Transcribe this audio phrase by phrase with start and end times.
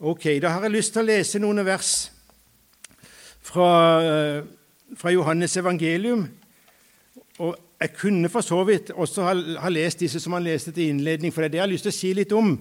[0.00, 2.12] Ok, Da har jeg lyst til å lese noen vers
[3.42, 4.44] fra, eh,
[4.94, 6.28] fra Johannes evangelium.
[7.38, 10.88] Og Jeg kunne for så vidt også ha, ha lest disse som han leste til
[10.88, 12.58] innledning, for det er det jeg har lyst til å si litt om.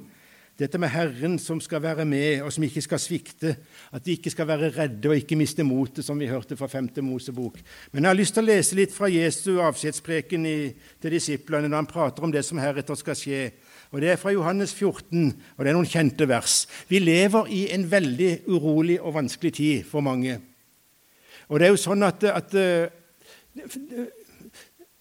[0.60, 3.56] Dette med Herren som skal være med, og som ikke skal svikte.
[3.92, 7.02] At de ikke skal være redde og ikke miste motet, som vi hørte fra 5.
[7.02, 7.58] Mosebok.
[7.92, 10.46] Men jeg har lyst til å lese litt fra Jesu avskjedspreken
[11.02, 13.52] til disiplene når han prater om det som heretter skal skje.
[13.92, 16.68] Og Det er fra Johannes 14, og det er noen kjente vers.
[16.90, 20.40] Vi lever i en veldig urolig og vanskelig tid for mange.
[21.48, 22.90] Og det er jo sånn at, at uh,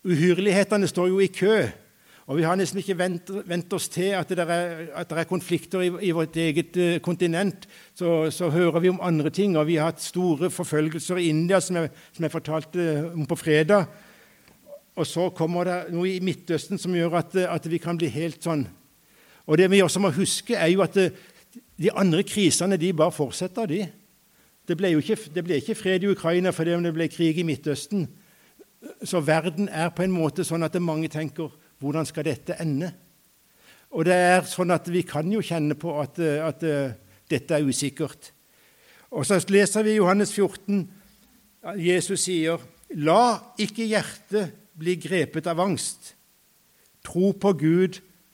[0.06, 1.64] Uhyrlighetene står jo i kø.
[2.27, 5.28] Og vi har nesten ikke vent, vent oss til at det er, at det er
[5.30, 7.66] konflikter i, i, vårt eget uh, kontinent.
[7.95, 9.59] Så, så, hører vi om andre ting.
[9.59, 13.39] Og vi har hatt store forfølgelser i India, som jeg, som jeg fortalte om på
[13.42, 13.91] fredag.
[14.97, 18.47] Og så kommer det noe i Midtøsten som gjør at, at vi kan bli helt
[18.47, 18.64] sånn.
[19.46, 21.10] Og det vi også må huske, er jo at det,
[21.78, 23.86] de andre krisene de bare fortsetter, de.
[24.66, 27.47] Det ble jo ikke, det ble ikke fred i Ukraina fordi det ble krig i
[27.47, 28.08] Midtøsten.
[29.05, 32.91] Så verden er på en måte sånn at mange tenker hvordan skal dette ende?
[33.94, 37.66] Og det er sånn at vi kan jo kjenne på at, at, at dette er
[37.66, 38.33] usikkert.
[39.14, 40.84] Og så leser vi i Johannes 14
[41.83, 42.60] Jesus sier,
[42.94, 46.14] 'La ikke hjertet bli grepet av angst.
[47.03, 47.98] Tro på Gud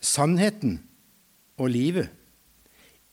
[0.00, 0.80] sannheten
[1.58, 2.08] og livet'.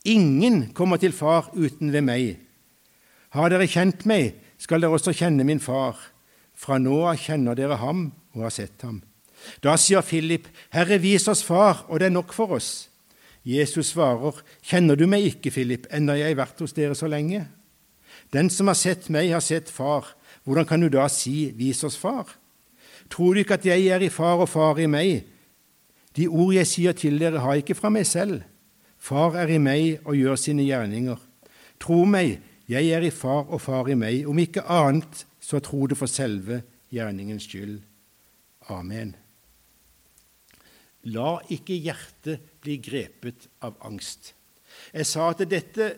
[0.06, 2.40] Ingen kommer til Far uten ved meg.
[3.30, 5.96] Har dere kjent meg, skal dere også kjenne min far.
[6.54, 9.02] Fra nå av kjenner dere ham og har sett ham.
[9.64, 12.90] Da sier Philip, Herre, vis oss Far, og det er nok for oss.
[13.44, 17.48] Jesus svarer, Kjenner du meg ikke, Philip, enda jeg har vært hos dere så lenge?
[18.32, 20.14] Den som har sett meg, har sett Far.
[20.44, 22.28] Hvordan kan du da si, Vis oss Far?
[23.12, 25.28] Tror du ikke at jeg er i far og far i meg?
[26.14, 28.44] De ord jeg sier til dere, har jeg ikke fra meg selv.
[29.02, 31.18] Far er i meg og gjør sine gjerninger.
[31.82, 32.38] Tro meg,
[32.70, 34.28] jeg er i far og far i meg.
[34.30, 36.62] Om ikke annet, så tro det for selve
[36.94, 37.82] gjerningens skyld.
[38.72, 39.16] Amen.
[41.12, 44.32] La ikke hjertet bli grepet av angst.
[44.94, 45.90] Jeg sa at dette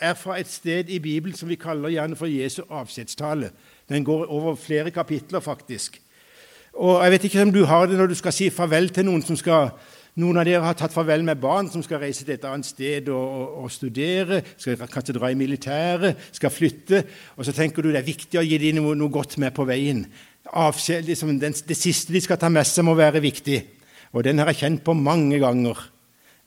[0.00, 3.50] er fra et sted i Bibelen som vi kaller gjerne for Jesu avskjedstale.
[3.88, 5.96] Den går over flere kapitler, faktisk.
[6.78, 9.24] Og jeg vet ikke om du har det når du skal si farvel til noen
[9.26, 9.72] som skal
[10.20, 13.08] noen av dere har tatt farvel med barn som skal reise til et annet sted
[13.14, 17.04] og, og, og studere, skal kanskje dra i militæret, skal flytte.
[17.38, 19.66] Og så tenker du det er viktig å gi dem noe, noe godt med på
[19.68, 20.02] veien.
[20.50, 23.62] Avskjed, liksom, den, det siste de skal ta med seg, må være viktig.
[24.10, 25.78] Og den har jeg kjent på mange ganger.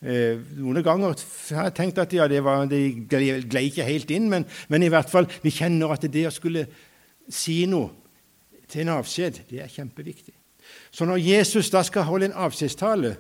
[0.04, 1.16] Eh, noen ganger
[1.56, 4.92] har jeg tenkt at ja, det, var, det glei ikke helt inn, men, men, i
[4.92, 6.68] hvert fall, vi kjenner at det å skulle
[7.32, 8.03] si noe
[8.68, 10.34] til en avskjed, det er kjempeviktig.
[10.92, 13.16] Så når Jesus da skal holde en avskjedstale,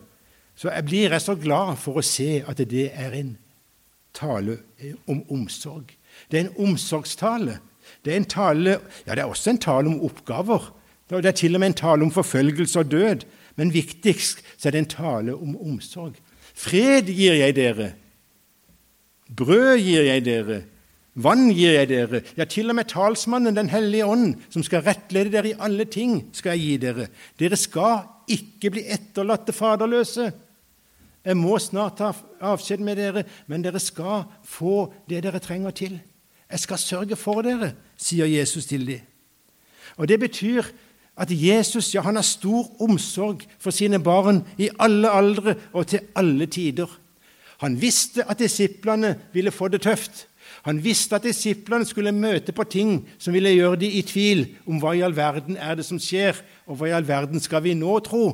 [0.55, 3.35] så blir jeg så glad for å se at det er en
[4.13, 4.59] tale
[5.09, 5.89] om omsorg.
[6.31, 7.57] Det er en omsorgstale.
[8.05, 8.77] Det er, en tale,
[9.07, 10.69] ja, det er også en tale om oppgaver.
[11.09, 13.25] Det er til og med en tale om forfølgelse og død.
[13.55, 16.15] Men viktigst så er det en tale om omsorg.
[16.53, 17.91] Fred gir jeg dere.
[19.29, 20.61] Brød gir jeg dere.
[21.13, 22.23] Vann gir jeg dere.
[22.37, 26.29] Ja, til og med talsmannen, Den hellige ånd, som skal rettlede dere i alle ting,
[26.33, 27.07] skal jeg gi dere.
[27.39, 30.31] Dere skal ikke bli etterlatte faderløse.
[31.23, 35.99] Jeg må snart ta avskjed med dere, men dere skal få det dere trenger til.
[36.51, 38.99] Jeg skal sørge for dere, sier Jesus til dem.
[39.97, 40.63] Og Det betyr
[41.17, 45.99] at Jesus ja, han har stor omsorg for sine barn i alle aldre og til
[46.15, 46.89] alle tider.
[47.61, 50.27] Han visste at disiplene ville få det tøft.
[50.63, 54.79] Han visste at disiplene skulle møte på ting som ville gjøre dem i tvil om
[54.79, 57.75] hva i all verden er det som skjer, og hva i all verden skal vi
[57.75, 58.25] nå tro.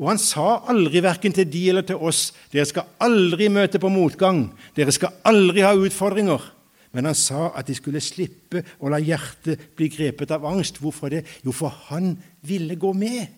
[0.00, 3.92] Og han sa aldri verken til de eller til oss dere skal aldri møte på
[3.92, 6.48] motgang, dere skal aldri ha utfordringer.
[6.92, 10.76] Men han sa at de skulle slippe å la hjertet bli grepet av angst.
[10.82, 11.22] Hvorfor det?
[11.44, 13.30] Jo, for han ville gå med.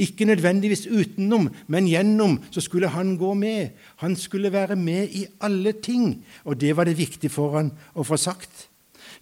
[0.00, 3.74] Ikke nødvendigvis utenom, men gjennom så skulle han gå med.
[4.02, 8.06] Han skulle være med i alle ting, og det var det viktig for han å
[8.06, 8.68] få sagt.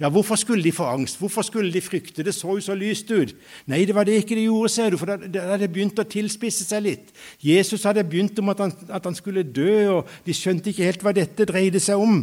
[0.00, 1.18] Ja, hvorfor skulle de få angst?
[1.18, 2.24] Hvorfor skulle de frykte?
[2.24, 3.34] Det så jo så lyst ut.
[3.70, 6.64] Nei, det var det ikke de gjorde, ser du, for det hadde begynt å tilspisse
[6.64, 7.12] seg litt.
[7.42, 11.04] Jesus hadde begynt om at han, at han skulle dø, og de skjønte ikke helt
[11.04, 12.22] hva dette dreide seg om.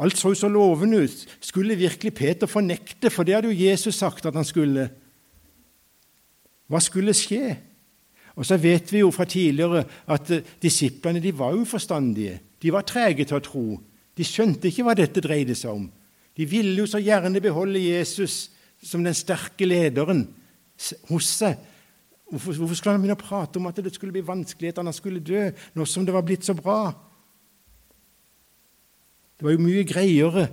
[0.00, 1.24] Alt så jo så lovende ut.
[1.44, 4.90] Skulle virkelig Peter fornekte, for det hadde jo Jesus sagt at han skulle?
[6.70, 7.56] Hva skulle skje?
[8.38, 12.38] Og så vet vi jo fra tidligere at eh, disiplene de var uforstandige.
[12.62, 13.64] De var trege til å tro.
[14.16, 15.88] De skjønte ikke hva dette dreide seg om.
[16.36, 18.46] De ville jo så gjerne beholde Jesus
[18.80, 20.24] som den sterke lederen
[21.10, 21.58] hos seg.
[22.30, 24.96] Hvorfor, hvorfor skulle han begynne å prate om at det skulle bli vanskeligheter når han
[25.00, 26.92] skulle dø, nå som det var blitt så bra?
[29.34, 30.46] Det var jo mye greiere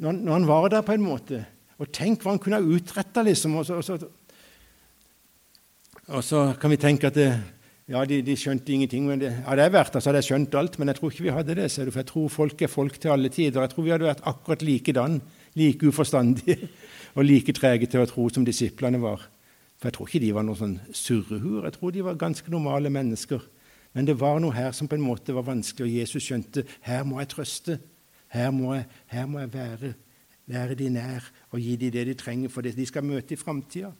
[0.00, 1.40] når, når han var der, på en måte.
[1.80, 3.56] Og tenk hva han kunne ha utretta, liksom.
[3.56, 3.96] Og så, og, så,
[6.10, 7.30] og så, kan vi tenke at det,
[7.90, 9.06] ja, de, de, skjønte ingenting.
[9.06, 10.78] Men det, hadde jeg vært der, så hadde jeg skjønt alt.
[10.78, 11.68] Men jeg tror ikke vi hadde det.
[11.70, 13.60] Du, For jeg tror folk er folk til alle tider.
[13.60, 15.20] Jeg tror vi hadde vært akkurat likedan.
[15.58, 16.68] Like uforstandige
[17.18, 19.24] og like trege til å tro som disiplene var.
[19.80, 21.64] For jeg tror ikke de var noen sånn surrehuer.
[21.66, 23.46] Jeg tror de var ganske normale mennesker.
[23.96, 27.02] Men det var noe her som på en måte var vanskelig, og Jesus skjønte her
[27.06, 27.80] må jeg trøste.
[28.30, 29.94] Her må jeg, her må jeg være,
[30.46, 33.90] være de nær og gi dem det de trenger for de skal møte i framtida.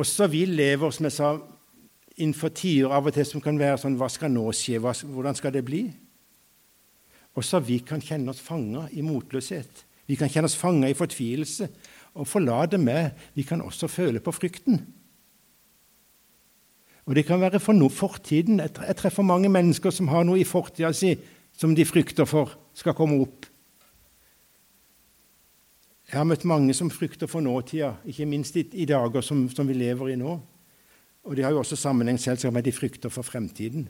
[0.00, 1.34] Også vi lever som jeg sa,
[2.20, 4.80] innenfor tider av og til som kan være sånn Hva skal nå skje?
[4.80, 5.84] Hva, hvordan skal det bli?
[7.38, 9.84] Også vi kan kjenne oss fanga i motløshet.
[10.08, 11.68] Vi kan kjenne oss fanga i fortvilelse.
[12.18, 14.80] Og forlate meg, vi kan også føle på frykten.
[17.06, 18.60] Og det kan være for no fortiden.
[18.60, 21.14] Jeg treffer mange mennesker som har noe i fortida si
[21.56, 23.49] som de frykter for skal komme opp.
[26.10, 29.68] Jeg har møtt mange som frykter for nåtida, ikke minst i, i dager som, som,
[29.68, 30.32] vi lever i nå.
[31.22, 33.86] Og Det har jo også sammenheng selvsagt med de frykter for fremtiden.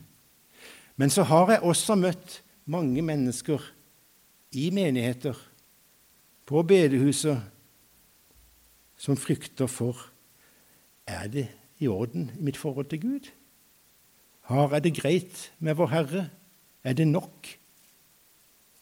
[1.01, 3.65] Men så har jeg også møtt mange mennesker
[4.53, 5.39] i menigheter,
[6.45, 7.39] på bedehuset,
[8.99, 10.11] som frykter for
[11.07, 11.47] Er det
[11.79, 13.31] i orden i mitt forhold til Gud?
[14.51, 16.29] Har jeg det greit med Vår Herre?
[16.85, 17.49] Er det nok?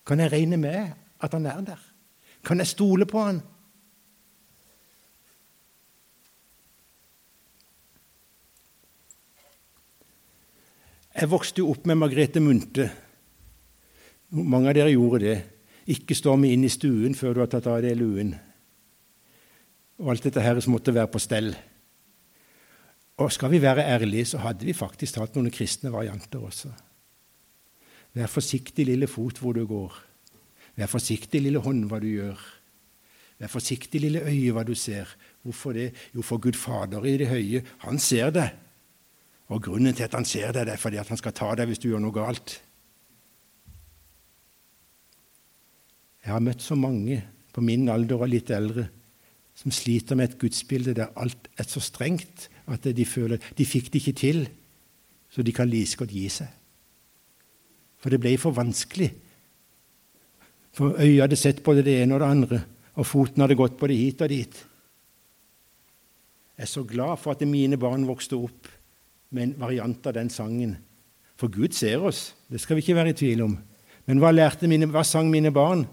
[0.07, 0.91] Kan jeg regne med
[1.21, 1.88] at Han er der?
[2.49, 3.43] Kan jeg stole på han?
[11.19, 12.89] Jeg vokste jo opp med Margrethe Munthe.
[14.33, 15.37] Mange av dere gjorde det.
[15.93, 18.33] Ikke storm inn i stuen før du har tatt av deg luen.
[19.99, 21.53] Og alt dette her som måtte være på stell.
[23.19, 26.71] Og skal vi være ærlige, så hadde vi faktisk hatt noen kristne varianter også.
[28.17, 30.08] Vær forsiktig, lille fot, hvor du går.
[30.79, 32.39] Vær forsiktig, lille hånd, hva du gjør.
[33.43, 35.11] Vær forsiktig, lille øye, hva du ser.
[35.43, 35.91] Hvorfor det?
[36.15, 38.49] Jo, for Gud Fader i det høye, han ser det.
[39.49, 41.71] Og grunnen til at han ser det, det er fordi at han skal ta deg
[41.71, 42.59] hvis du gjør noe galt.
[46.23, 47.23] Jeg har møtt så mange
[47.55, 48.87] på min alder og litt eldre
[49.59, 53.89] som sliter med et gudsbilde der alt er så strengt at de føler de fikk
[53.91, 54.45] det ikke til,
[55.33, 56.53] så de kan like godt gi seg.
[57.99, 59.09] For det ble for vanskelig
[60.79, 62.59] for øyet hadde sett både det ene og det andre,
[62.99, 64.59] og foten hadde gått både hit og dit.
[66.59, 68.69] Jeg er så glad for at mine barn vokste opp
[69.35, 70.77] med en variant av den sangen.
[71.39, 73.57] For Gud ser oss, det skal vi ikke være i tvil om.
[74.07, 74.33] Men hva,
[74.67, 75.87] mine, hva sang mine barn?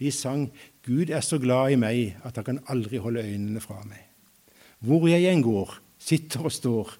[0.00, 0.48] De sang
[0.80, 4.08] 'Gud er så glad i meg at han kan aldri holde øynene fra meg'.
[4.80, 6.94] Hvor jeg enn går, sitter og står,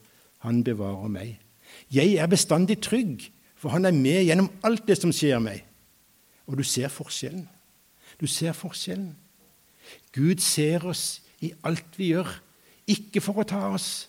[0.44, 1.38] han bevarer meg.
[1.92, 3.24] Jeg er bestandig trygg,
[3.56, 5.64] for han er med gjennom alt det som skjer meg.
[6.50, 7.46] Og du ser forskjellen.
[8.20, 9.14] Du ser forskjellen.
[10.12, 12.28] Gud ser oss i alt vi gjør,
[12.90, 14.08] ikke for å ta oss.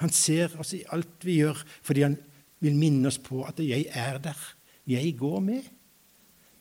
[0.00, 2.16] Han ser oss i alt vi gjør, fordi han
[2.64, 4.54] vil minne oss på at 'jeg er der'.
[4.86, 5.62] Jeg går med.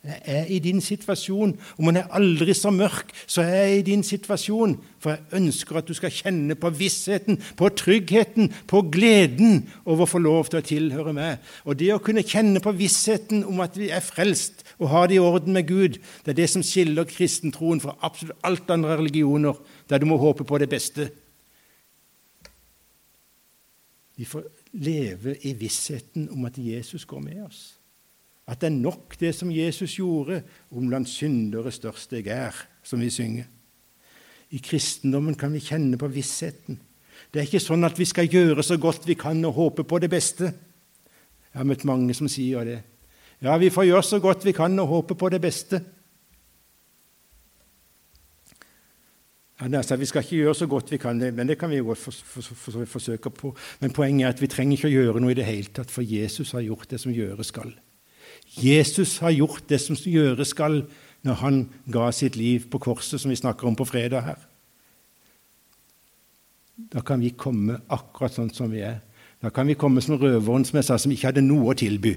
[0.03, 1.53] Jeg er i din situasjon.
[1.77, 4.75] Om den er aldri så mørk, så er jeg i din situasjon.
[4.99, 10.09] For jeg ønsker at du skal kjenne på vissheten, på tryggheten, på gleden over å
[10.11, 11.39] få lov til å tilhøre meg.
[11.63, 15.15] Og det å kunne kjenne på vissheten om at vi er frelst og har det
[15.15, 19.55] i orden med Gud, det er det som skiller kristentroen fra absolutt alt andre religioner,
[19.87, 21.07] der du må håpe på det beste.
[24.19, 24.43] Vi får
[24.83, 27.63] leve i vissheten om at Jesus går med oss.
[28.47, 32.99] At det er nok det som Jesus gjorde, om blant syndere størst jeg er, som
[32.99, 33.47] vi synger.
[34.51, 36.79] I kristendommen kan vi kjenne på vissheten.
[37.33, 39.99] Det er ikke sånn at vi skal gjøre så godt vi kan og håpe på
[40.03, 40.51] det beste.
[41.53, 42.79] Jeg har møtt mange som sier det.
[43.43, 45.81] Ja, vi får gjøre så godt vi kan og håpe på det beste.
[49.61, 51.85] Ja, altså, vi skal ikke gjøre så godt vi kan, men det kan vi jo
[51.91, 53.55] godt for, for, for, forsøke på.
[53.79, 56.03] Men poenget er at vi trenger ikke å gjøre noe i det hele tatt, for
[56.03, 57.71] Jesus har gjort det som gjøres skal.
[58.61, 60.83] Jesus har gjort det som gjøres skal
[61.23, 64.41] når han ga sitt liv på korset, som vi snakker om på fredag her.
[66.93, 68.99] Da kan vi komme akkurat sånn som vi er.
[69.41, 72.13] Da kan vi komme som røveren som jeg sa, som ikke hadde noe å tilby.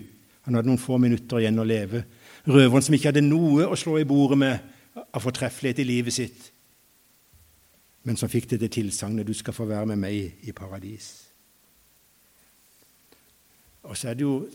[0.46, 2.04] Han hadde noen få minutter igjen å leve.
[2.46, 6.52] Røveren som ikke hadde noe å slå i bordet med av fortreffelighet i livet sitt,
[8.06, 11.26] men som fikk det til tilsagnet 'Du skal få være med meg i paradis'.
[13.82, 14.48] Og så er det jo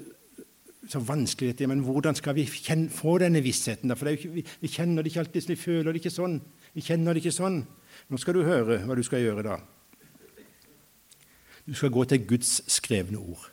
[0.90, 3.94] så vanskelig dette, men hvordan skal vi kjenne, få denne vissheten?
[3.98, 6.40] For ikke, vi, vi, kjenner det ikke alltid, vi føler det ikke sånn.
[6.74, 7.62] Vi kjenner det ikke sånn.
[8.10, 9.60] Nå skal du høre hva du skal gjøre da.
[11.68, 13.46] Du skal gå til Guds skrevne ord.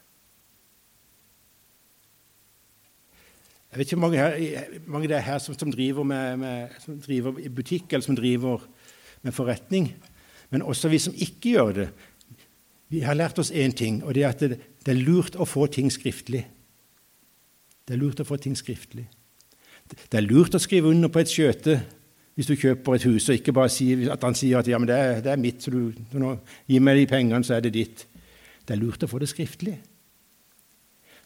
[3.69, 6.97] Jeg vet ikke mange, her, mange det er her som, som, driver med, med, som
[7.05, 8.65] driver i butikk, eller som driver
[9.23, 9.91] med forretning.
[10.49, 11.91] Men også vi som ikke gjør det.
[12.89, 15.45] Vi har lært oss én ting, og det er at det, det er lurt å
[15.45, 16.47] få ting skriftlig.
[17.89, 19.07] Det er lurt å få ting skriftlig.
[19.89, 21.79] Det er lurt å skrive under på et skjøte
[22.39, 24.95] hvis du kjøper et hus, og ikke bare si, at han sier at ja, det
[24.95, 26.37] er, det er mitt, så du, du nå,
[26.71, 28.05] gi meg de pengene, så er det ditt.
[28.63, 29.75] Det er lurt å få det skriftlig.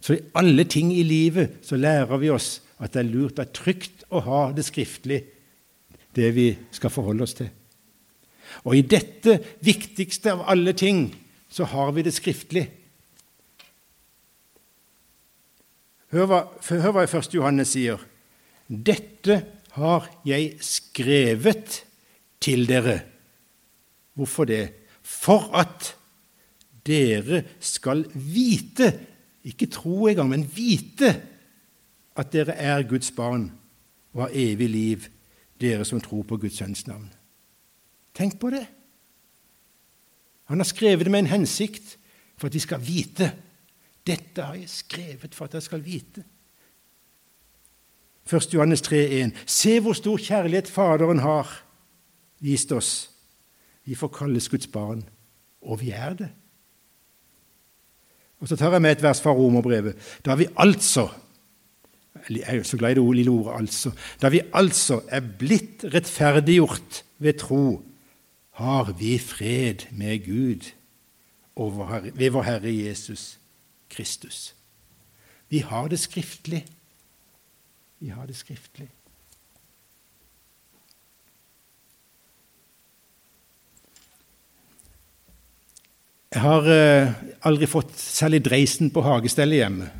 [0.00, 3.44] Så i alle ting i livet så lærer vi oss at det er lurt, det
[3.44, 5.20] er trygt å ha det skriftlig,
[6.16, 7.50] det vi skal forholde oss til.
[8.64, 11.10] Og i dette viktigste av alle ting
[11.52, 12.64] så har vi det skriftlig.
[16.12, 17.30] Hør hva, hør hva 1.
[17.32, 18.00] Johannes sier.
[18.68, 19.38] Dette
[19.78, 21.78] har jeg skrevet
[22.42, 22.98] til dere.
[24.18, 24.66] Hvorfor det?
[25.00, 25.94] For at
[26.86, 28.90] dere skal vite,
[29.48, 31.14] ikke tro engang, men vite,
[32.12, 33.48] at dere er Guds barn
[34.12, 35.08] og har evig liv,
[35.60, 37.08] dere som tror på Guds sønns navn.
[38.12, 38.66] Tenk på det!
[40.52, 41.96] Han har skrevet det med en hensikt
[42.36, 43.30] for at vi skal vite
[44.06, 46.24] dette har jeg skrevet for at jeg skal vite.
[48.26, 48.54] 1.
[48.54, 51.62] Johannes 3,1.: Se hvor stor kjærlighet Faderen har
[52.40, 53.10] vist oss.
[53.84, 55.02] Vi får kalles Guds barn,
[55.62, 56.28] og vi er det.
[58.40, 59.96] Og Så tar jeg med et vers fra Romerbrevet.
[60.24, 61.08] Da vi altså
[62.30, 63.96] Jeg er så glad i det lille ordet 'altså'.
[64.22, 67.82] Da vi altså er blitt rettferdiggjort ved tro,
[68.50, 70.70] har vi fred med Gud
[72.14, 73.38] ved vår Herre Jesus
[73.92, 74.54] Kristus.
[75.52, 76.64] Vi har det skriftlig.
[78.00, 78.88] Vi har det skriftlig.
[86.32, 87.10] Jeg har eh,
[87.44, 89.90] aldri fått særlig dreisen på hagestellet hjemme.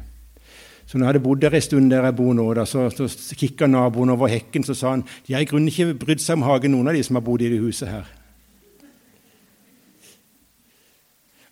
[0.87, 3.37] Så når jeg hadde bodd der en stund der jeg bor nå, da, så, så
[3.37, 6.49] kikka naboen over hekken så sa han, de har i grunnen ikke brydd seg om
[6.49, 8.09] hagen, noen av de som har bodd i det huset her.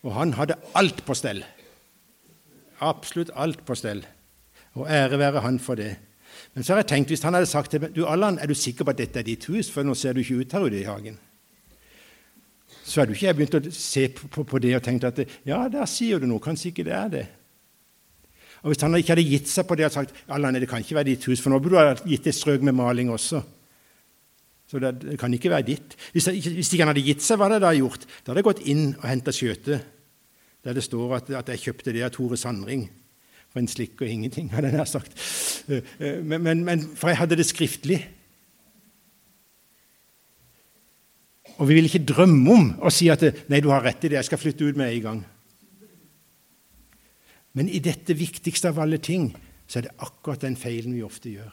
[0.01, 1.45] Og han hadde alt på stell.
[2.81, 4.05] Absolutt alt på stell.
[4.79, 5.97] Og ære være han for det.
[6.55, 8.55] Men så har jeg tenkt, hvis han hadde sagt til meg du Allan, er du
[8.55, 10.81] sikker på at dette er ditt hus, for nå ser du ikke ut her ute
[10.81, 11.19] i hagen,
[12.85, 15.87] så hadde ikke jeg begynt å se på, på, det og tenkt at ja, der
[15.91, 17.27] sier du noe, kanskje ikke det er det.
[18.63, 20.99] Og Hvis han ikke hadde gitt seg på det og sagt Allan, det kan ikke
[20.99, 23.43] være ditt hus, for nå burde du ha gitt et strøk med maling også.
[24.71, 25.97] Så det, det kan ikke være ditt.
[26.13, 28.05] Hvis, hvis ikke han hadde gitt seg, hva hadde jeg da gjort?
[28.21, 29.89] Da hadde jeg gått inn og henta skjøtet
[30.65, 32.89] der det står at, at jeg kjøpte det av Tore Sandring
[33.51, 35.17] for en slikk og ingenting, hadde jeg sagt.
[35.69, 37.99] Eh, eh, men, men, men, for jeg hadde det skriftlig.
[41.59, 44.21] Og vi vil ikke drømme om å si at nei, du har rett i det,
[44.21, 45.25] jeg skal flytte ut med en gang.
[47.59, 49.33] Men i dette viktigste av alle ting
[49.67, 51.51] så er det akkurat den feilen vi ofte gjør.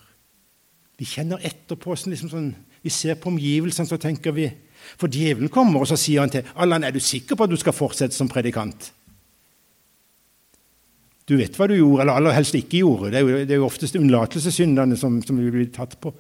[0.98, 4.46] Vi kjenner etterpå liksom sånn, Vi ser på omgivelsene, så tenker vi
[4.98, 7.58] For djevelen kommer, og så sier han til Allan, er du sikker på at du
[7.58, 8.94] skal fortsette som predikant?
[11.28, 13.12] Du vet hva du gjorde, eller aller helst ikke gjorde.
[13.12, 16.14] Det er jo, det er jo oftest unnlatelsessyndene som, som vi blir tatt på.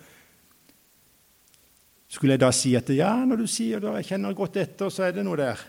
[2.12, 5.08] Skulle jeg da si at ja, når du sier det, jeg kjenner godt etter, så
[5.08, 5.64] er det noe der?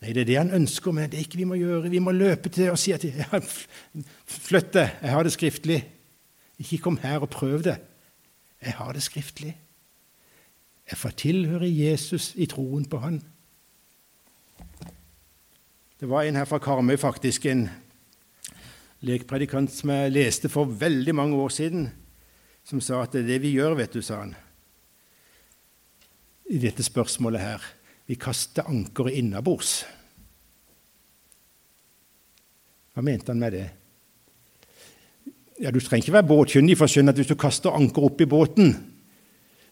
[0.00, 1.92] Nei, det er det han ønsker, men det er ikke vi må gjøre.
[1.92, 3.40] Vi må løpe til og si at ja,
[4.24, 5.80] flytt det, jeg har det skriftlig.
[6.60, 7.76] Ikke kom her og prøv det.
[8.60, 9.52] Jeg har det skriftlig.
[10.90, 13.20] Jeg får tilhøre Jesus i troen på Han.
[16.00, 17.68] Det var en her fra Karmøy, faktisk, en
[19.06, 21.88] lekpredikant som jeg leste for veldig mange år siden,
[22.66, 24.34] som sa at det er det vi gjør, vet du, sa han,
[26.50, 27.66] i dette spørsmålet her.
[28.10, 29.84] Vi kaster ankeret innabords.
[32.90, 33.68] Hva mente han med det?
[35.60, 38.20] Ja, Du trenger ikke være båtkyndig for å skjønne at hvis du kaster anker opp
[38.24, 38.72] i båten,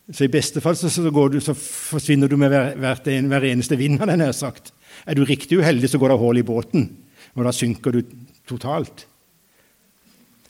[0.09, 4.15] så i beste fall så, du, så forsvinner du med hver, hver eneste vind, hadde
[4.15, 4.71] jeg nær sagt.
[5.05, 6.87] Er du riktig uheldig, så går det hull i båten,
[7.35, 8.01] og da synker du
[8.49, 9.05] totalt.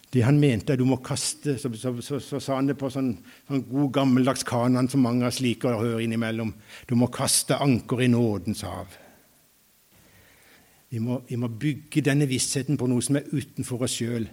[0.09, 3.11] Det han mente du må kaste, så, så, så, så sa han det på sånn,
[3.49, 6.55] sånn god, gammeldags kanan som mange av oss liker å høre innimellom.
[6.89, 8.97] Du må kaste anker i nådens hav.
[10.89, 14.25] Vi må, vi må bygge denne vissheten på noe som er utenfor oss sjøl,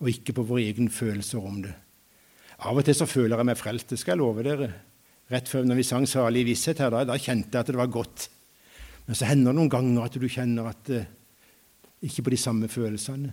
[0.00, 1.74] og ikke på våre egne følelser om det.
[2.64, 4.70] Av og til så føler jeg meg frelst, det skal jeg love dere.
[5.32, 7.92] Rett før når vi sang 'Salig visshet' her, da, da kjente jeg at det var
[7.92, 8.28] godt.
[9.06, 11.10] Men så hender det noen ganger at du kjenner at eh,
[12.04, 13.32] Ikke på de samme følelsene.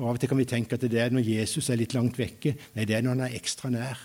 [0.00, 2.16] Og Av og til kan vi tenke at det er når Jesus er litt langt
[2.16, 2.54] vekke.
[2.76, 4.00] Nei, det er når han er ekstra nær.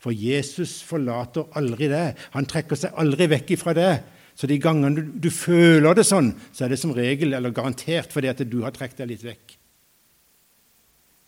[0.00, 2.06] For Jesus forlater aldri det.
[2.32, 3.92] Han trekker seg aldri vekk ifra det.
[4.36, 8.12] Så de gangene du, du føler det sånn, så er det som regel eller garantert
[8.12, 9.54] fordi at du har trukket deg litt vekk.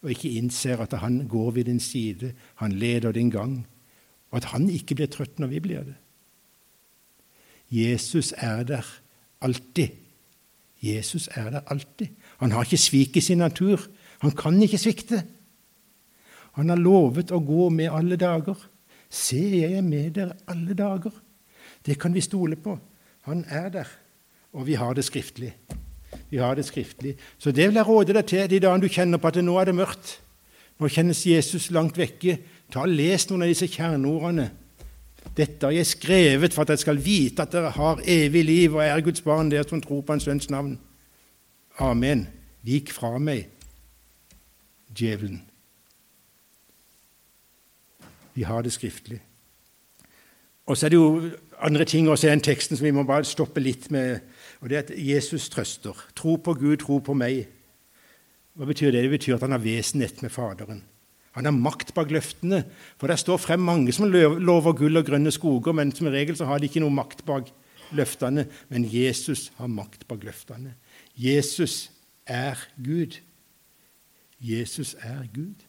[0.05, 3.62] Og ikke innser at han går ved din side, han leder din gang,
[4.31, 5.97] og at han ikke blir trøtt når vi blir det.
[7.73, 8.87] Jesus er der
[9.45, 9.97] alltid.
[10.81, 12.12] Jesus er der alltid.
[12.38, 13.88] Han har ikke sviket sin natur.
[14.25, 15.22] Han kan ikke svikte.
[16.58, 18.58] Han har lovet å gå med alle dager.
[19.08, 21.14] Se, jeg er med dere alle dager.
[21.87, 22.75] Det kan vi stole på.
[23.28, 23.90] Han er der,
[24.52, 25.52] og vi har det skriftlig.
[26.30, 27.14] Vi har det skriftlig.
[27.38, 29.68] Så det vil jeg råde deg til de dagene du kjenner på at nå er
[29.68, 30.18] det mørkt.
[30.78, 32.38] Nå kjennes Jesus langt vekke.
[32.72, 34.48] Ta og Les noen av disse kjerneordene.
[35.37, 38.82] Dette har jeg skrevet for at jeg skal vite at dere har evig liv og
[38.84, 40.76] er Guds barn, dere som tror på Hans Sønns navn.
[41.78, 42.26] Amen.
[42.66, 43.46] Vik fra meg,
[44.99, 45.43] djevelen.
[48.35, 49.21] Vi har det skriftlig.
[50.69, 51.31] Og så er det jo
[51.64, 54.21] andre ting også i den teksten som vi må bare stoppe litt med.
[54.61, 55.97] og Det er at Jesus trøster.
[56.17, 57.49] Tro på Gud, tro på meg.
[58.55, 59.02] Hva betyr det?
[59.07, 60.83] Det betyr at han har vesenhet med Faderen.
[61.38, 62.64] Han har makt bak løftene.
[62.99, 66.49] For det står frem mange som lover gull og grønne skoger, men som regel så
[66.49, 67.49] har de ikke noe makt bak
[67.97, 68.49] løftene.
[68.69, 70.75] Men Jesus har makt bak løftene.
[71.17, 71.88] Jesus
[72.26, 73.21] er Gud.
[74.40, 75.64] Jesus er Gud.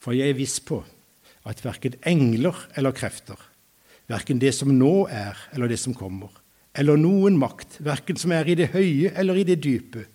[0.00, 0.80] For jeg er viss på
[1.48, 3.36] at verken engler eller krefter,
[4.08, 6.32] verken det som nå er eller det som kommer,
[6.72, 10.06] eller noen makt, verken som er i det høye eller i det dype,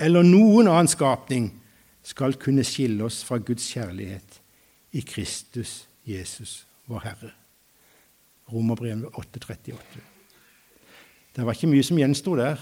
[0.00, 1.52] eller noen annen skapning,
[2.02, 4.40] skal kunne skille oss fra Guds kjærlighet
[4.96, 7.34] i Kristus Jesus, vår Herre.
[8.52, 10.00] Romerbrevet 8,38.
[11.36, 12.60] Det var ikke mye som gjensto der.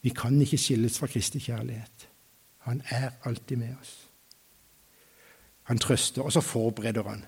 [0.00, 2.08] Vi kan ikke skilles fra Kristi kjærlighet.
[2.68, 3.92] Han er alltid med oss.
[5.70, 7.24] Han trøster, og så forbereder han.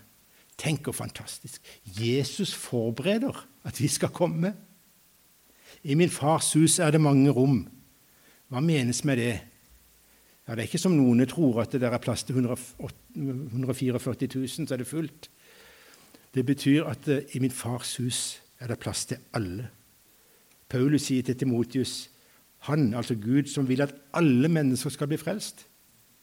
[0.59, 1.63] Tenk hvor fantastisk.
[1.85, 4.55] Jesus forbereder at vi skal komme.
[5.83, 7.69] I min fars hus er det mange rom.
[8.53, 9.41] Hva menes med det?
[10.47, 14.49] Ja, Det er ikke som noen tror, at det der er plass til 144 000,
[14.49, 15.31] så er det fullt.
[16.35, 19.69] Det betyr at eh, i min fars hus er det plass til alle.
[20.69, 22.09] Paulus sier til Timotius
[22.69, 25.67] han, altså Gud, som vil at alle mennesker skal bli frelst.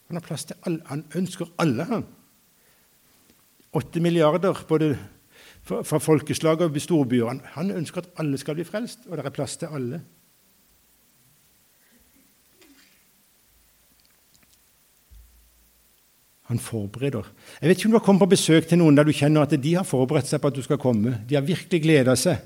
[0.07, 0.79] Han har plass til alle.
[0.87, 2.05] Han ønsker alle, han.
[3.73, 4.93] Åtte milliarder både
[5.67, 7.41] fra folkeslag og storbyer.
[7.59, 10.01] Han ønsker at alle skal bli frelst, og det er plass til alle.
[16.49, 17.27] Han forbereder.
[17.61, 19.53] Jeg vet ikke om du har kommet på besøk til noen der du kjenner at
[19.53, 21.19] de har forberedt seg på at du skal komme.
[21.29, 22.41] De har virkelig gleda seg.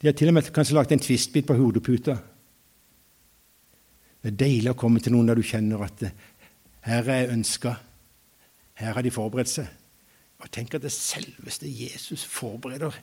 [0.00, 2.14] De har til og med kanskje lagt en tvistbit på hodeputa.
[4.22, 6.06] Det er deilig å komme til noen der du kjenner at
[6.88, 7.74] her er jeg ønska.
[8.80, 9.68] Her har de forberedt seg.
[10.38, 12.94] Og tenk at det selveste Jesus forbereder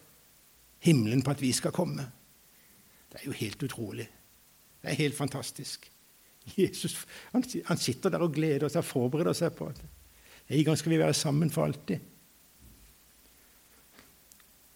[0.85, 2.05] himmelen på at vi skal komme.
[3.11, 4.07] Det er jo helt utrolig.
[4.81, 5.85] Det er helt fantastisk.
[6.57, 6.97] Jesus
[7.33, 9.85] han, han sitter der og gleder seg og forbereder seg på det.
[10.49, 12.03] En gang skal vi være sammen for alltid.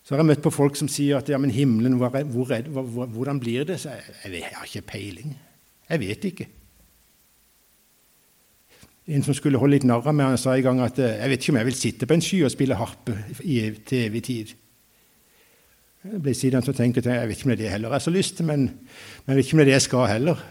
[0.04, 3.06] Så har jeg møtt på folk som sier at ja, men himmelen, hvor, hvor, hvor,
[3.14, 3.76] hvordan blir det?
[3.80, 5.36] Så jeg, jeg, jeg har ikke peiling.
[5.90, 6.48] Jeg vet ikke.
[9.10, 11.30] En som skulle holde litt narr av meg, han sa en gang at eh, jeg
[11.32, 14.52] vet ikke om jeg vil sitte på en sky og spille harpe til evig tid.
[16.10, 18.04] Jeg ble sittende og tenke jeg vet ikke om det er det jeg heller har
[18.04, 20.44] så lyst til, men, men jeg vet ikke om det er det jeg skal heller.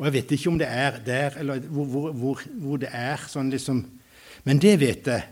[0.00, 3.20] Og jeg vet ikke om det er der, eller hvor, hvor, hvor, hvor det er
[3.28, 3.82] sånn liksom
[4.48, 5.26] Men det vet jeg,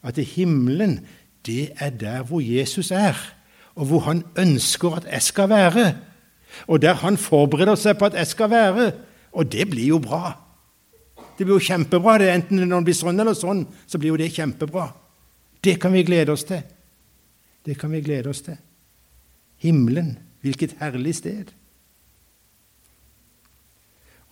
[0.00, 1.02] at himmelen,
[1.44, 3.18] det er der hvor Jesus er,
[3.76, 5.84] og hvor han ønsker at jeg skal være.
[6.64, 8.86] Og der han forbereder seg på at jeg skal være.
[9.36, 10.32] Og det blir jo bra.
[11.36, 12.16] Det blir jo kjempebra.
[12.18, 14.88] det Enten det blir sånn eller sånn, så blir jo det kjempebra.
[15.60, 16.64] Det kan vi glede oss til.
[17.66, 18.56] Det kan vi glede oss til.
[19.60, 21.52] Himmelen, hvilket herlig sted.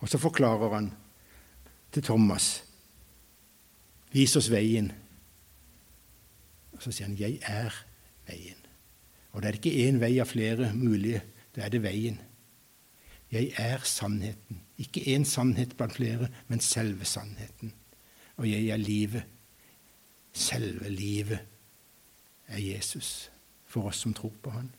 [0.05, 0.91] Og så forklarer han
[1.91, 2.59] til Thomas
[4.13, 4.91] Vis oss veien.
[6.71, 7.73] Og så sier han 'Jeg er
[8.29, 8.67] veien'.
[9.33, 11.21] Og det er ikke én vei av flere mulige.
[11.55, 12.19] Det er det veien.
[13.31, 14.61] Jeg er sannheten.
[14.77, 17.73] Ikke én sannhet blant flere, men selve sannheten.
[18.37, 19.23] Og jeg er livet.
[20.33, 21.39] Selve livet
[22.47, 23.31] er Jesus
[23.65, 24.71] for oss som tror på Han.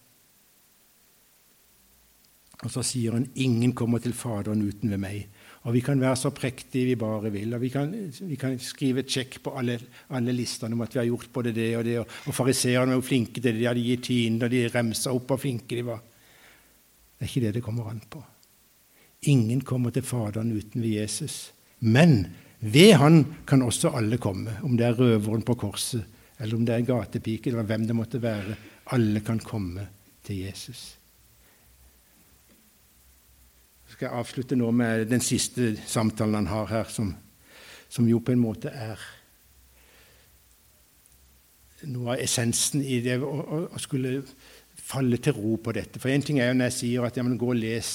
[2.64, 5.26] Og så sier han 'ingen kommer til Faderen uten ved meg'.
[5.66, 9.00] Og vi kan være så prektige vi bare vil, og vi kan, vi kan skrive
[9.00, 11.98] et sjekk på alle, alle, listene om at vi har gjort både det og det,
[11.98, 15.10] og, og fariseerne var jo flinke til det, de hadde gitt tiende, og de remsa
[15.10, 15.98] opp hvor flinke de var.
[17.18, 18.22] Det er ikke det det kommer an på.
[19.22, 21.52] Ingen kommer til Faderen uten ved Jesus.
[21.80, 22.28] Men
[22.60, 26.04] ved Han kan også alle komme, om det er røveren på korset,
[26.38, 28.54] eller om det er en gatepike, eller hvem det måtte være.
[28.92, 29.88] Alle kan komme
[30.22, 30.96] til Jesus
[33.96, 37.14] skal jeg avslutte nå med den siste samtalen han har her, som,
[37.88, 39.00] som jo på en måte er
[41.88, 43.30] noe av essensen i det å,
[43.72, 44.18] å skulle
[44.76, 46.00] falle til ro på dette.
[46.02, 47.92] For én ting er jo når jeg sier at ja, men gå og les,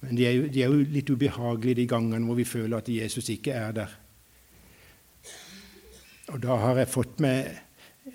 [0.00, 2.88] men de er, jo, de er jo litt ubehagelige de gangene hvor vi føler at
[2.88, 3.92] Jesus ikke er der.
[6.32, 7.52] Og da har jeg fått meg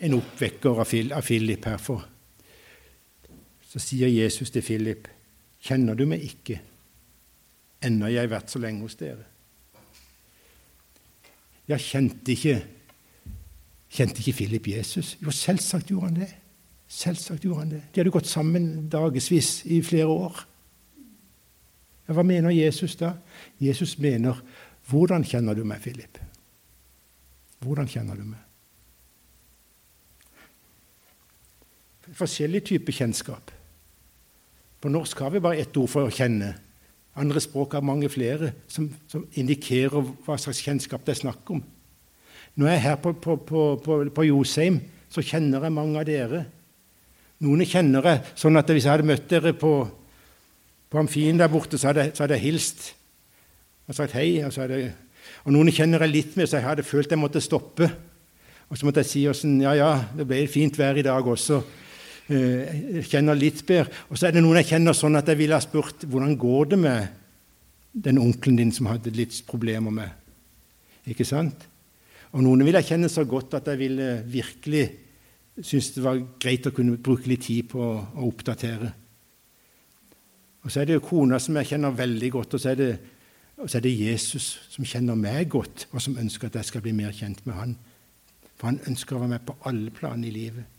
[0.01, 1.77] en oppvekker av Philip her.
[1.77, 2.09] For
[3.69, 5.05] så sier Jesus til Philip,
[5.61, 6.61] 'Kjenner du meg ikke?'
[7.85, 9.25] Enda jeg vært så lenge hos dere.
[11.69, 12.59] Jeg kjente ikke
[13.89, 15.15] Kjente ikke Philip Jesus?
[15.17, 16.29] Jo, selvsagt gjorde han det.
[16.89, 17.79] Selvsagt gjorde han det.
[17.89, 20.43] De hadde gått sammen dagevis i flere år.
[22.09, 23.15] Hva mener Jesus da?
[23.59, 24.41] Jesus mener
[24.89, 26.17] 'Hvordan kjenner du meg, Philip?'
[27.59, 28.39] Hvordan kjenner du meg?
[32.13, 33.51] Forskjellig type kjennskap.
[34.81, 36.55] På norsk har vi bare ett ord for å kjenne.
[37.19, 41.61] Andre språk har mange flere som, som, indikerer hva slags kjennskap det er snakk om.
[42.55, 44.79] Når jeg er her på, på, på, på Josheim,
[45.11, 46.45] så kjenner jeg mange av dere.
[47.43, 49.73] Noen kjenner jeg sånn at hvis jeg hadde møtt dere på,
[50.91, 52.89] på amfien der borte, så hadde, så hadde, jeg hilst
[53.89, 54.41] og sagt hei.
[54.45, 54.91] Og, hadde,
[55.45, 57.89] og, noen kjenner jeg litt mer, så jeg hadde følt jeg måtte stoppe.
[58.69, 61.63] Og så måtte jeg si åssen Ja, ja, det ble fint vær i dag også.
[62.29, 63.89] Eh, kjenner litt bedre.
[64.09, 66.71] Og så er det noen jeg kjenner sånn at jeg ville ha spurt hvordan går
[66.75, 67.15] det med
[68.05, 70.13] den onkelen din som hadde litt problemer med.
[71.09, 71.65] Ikke sant?
[72.29, 74.85] Og noen vil jeg kjenne så godt at jeg ville virkelig
[75.65, 78.93] synes det var greit å kunne bruke litt tid på å oppdatere.
[80.63, 82.91] Og så er det jo kona som jeg kjenner veldig godt, og så er det,
[83.57, 86.85] og så er det Jesus som kjenner meg godt, og som ønsker at jeg skal
[86.85, 87.77] bli mer kjent med han.
[88.59, 90.78] For han ønsker å være med på alle plan i livet.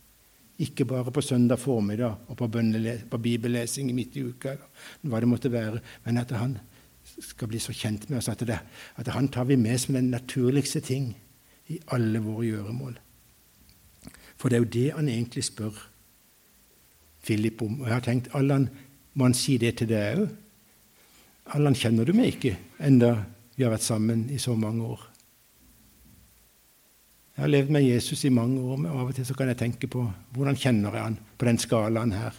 [0.61, 4.55] Ikke bare på søndag formiddag og på, på bibellesing midt i uka,
[5.01, 6.57] hva det måtte være, men at han
[7.21, 8.59] skal bli så kjent med oss at, det,
[8.95, 11.15] at han tar vi med som den naturligste ting
[11.71, 12.99] i alle våre gjøremål.
[14.37, 15.77] For det er jo det han egentlig spør
[17.25, 17.81] Philip om.
[17.81, 18.69] Og jeg har tenkt Allan,
[19.13, 20.29] må han si det til deg òg?
[21.57, 23.15] Allan, kjenner du meg ikke, enda
[23.57, 25.10] vi har vært sammen i så mange år?
[27.35, 29.59] Jeg har levd med Jesus i mange år, men av og til så kan jeg
[29.61, 30.03] tenke på
[30.35, 32.35] hvordan kjenner jeg han på den skalaen her.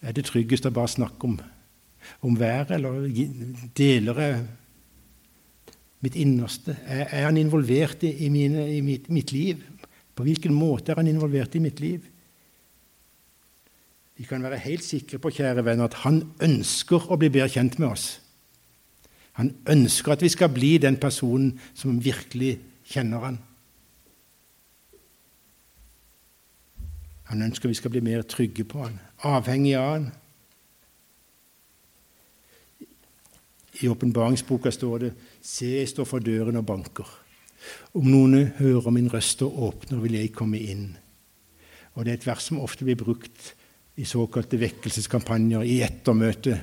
[0.00, 1.36] Er det tryggest å bare snakke om,
[2.24, 3.04] om været, eller
[3.76, 4.42] deler jeg
[6.04, 6.76] mitt innerste?
[6.86, 9.64] Er, er han involvert i, mine, i mitt, mitt, liv?
[10.16, 12.04] På hvilken måte er han involvert i mitt liv?
[14.16, 17.76] Vi kan være helt sikre på kjære venner, at han ønsker å bli bedre kjent
[17.82, 18.06] med oss.
[19.36, 22.54] Han ønsker at vi skal bli den personen som virkelig
[22.86, 23.38] kjenner han.
[27.26, 30.08] Han ønsker vi skal bli mer trygge på han, avhengig av han.
[33.82, 37.26] I åpenbaringsboka står det 'Se, jeg står for døren og banker'.
[37.94, 40.96] Om noen hører min røst og åpner, vil jeg komme inn.
[41.94, 43.54] Og Det er et vers som ofte blir brukt
[43.96, 46.60] i såkalte vekkelseskampanjer, i ettermøte.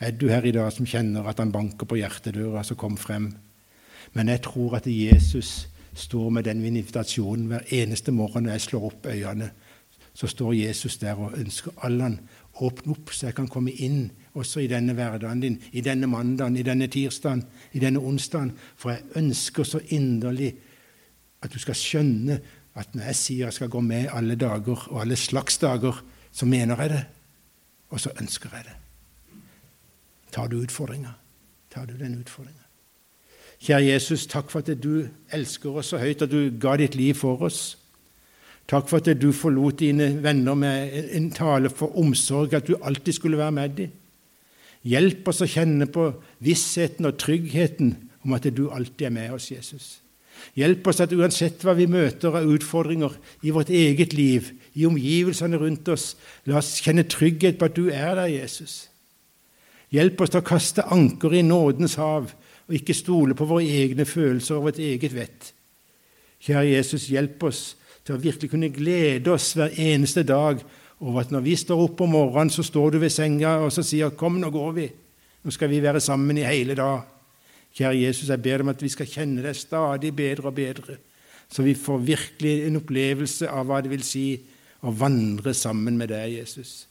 [0.00, 3.32] Er du her i dag som kjenner at han banker på hjertedøra, så kom frem.
[4.12, 8.88] Men jeg tror at Jesus står med den invitasjonen hver eneste morgen når jeg slår
[8.90, 9.50] opp øynene.
[10.14, 12.20] Så står Jesus der og ønsker Allan,
[12.62, 16.56] åpne opp så jeg kan komme inn også i denne hverdagen din, i denne mandagen,
[16.56, 18.52] i denne tirsdagen, i denne onsdagen.
[18.76, 20.52] For jeg ønsker så inderlig
[21.42, 22.38] at du skal skjønne
[22.74, 26.46] at når jeg sier jeg skal gå med alle dager og alle slags dager, så
[26.46, 27.04] mener jeg det,
[27.90, 28.76] og så ønsker jeg det.
[30.34, 31.12] Tar du utfordringa?
[31.70, 32.63] Tar du den utfordringa?
[33.64, 37.16] Kjære Jesus, takk for at du elsker oss så høyt, at du ga ditt liv
[37.16, 37.78] for oss.
[38.68, 43.16] Takk for at du forlot dine venner med en tale for omsorg, at du alltid
[43.16, 43.94] skulle være med dem.
[44.84, 46.10] Hjelp oss å kjenne på
[46.44, 49.86] vissheten og tryggheten om at du alltid er med oss, Jesus.
[50.58, 53.16] Hjelp oss at uansett hva vi møter av utfordringer
[53.48, 56.10] i vårt eget liv, i omgivelsene rundt oss,
[56.44, 58.90] la oss kjenne trygghet på at du er der, Jesus.
[59.94, 62.34] Hjelp oss til å kaste anker i nådens hav
[62.68, 65.50] og ikke stole på våre egne følelser og vårt eget vett.
[66.44, 67.62] Kjære Jesus, hjelp oss
[68.04, 70.60] til å virkelig kunne glede oss hver eneste dag
[71.00, 73.82] over at når vi står opp om morgenen, så står du ved senga og så
[73.82, 74.92] sier 'Kom, nå går vi'.
[75.44, 77.02] Nå skal vi være sammen i hele dag.
[77.74, 80.96] Kjære Jesus, jeg ber deg om at vi skal kjenne deg stadig bedre og bedre,
[81.50, 84.40] så vi får virkelig en opplevelse av hva det vil si
[84.82, 86.86] å vandre sammen med deg, Jesus.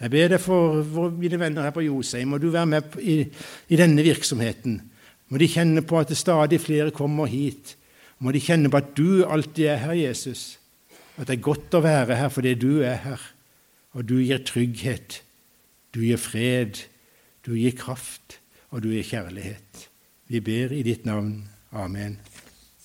[0.00, 3.20] Jeg ber deg for mine venner her på Josheim, må du være med i,
[3.68, 4.80] i denne virksomheten.
[5.34, 7.72] Må de kjenne på at det stadig flere kommer hit.
[8.22, 10.60] Må de kjenne på at du alltid er her, Jesus.
[11.18, 13.24] At det er godt å være her fordi du er her.
[13.98, 15.24] Og du gir trygghet,
[15.90, 16.84] du gir fred,
[17.42, 18.38] du gir kraft,
[18.70, 19.88] og du gir kjærlighet.
[20.30, 21.48] Vi ber i ditt navn.
[21.74, 22.20] Amen.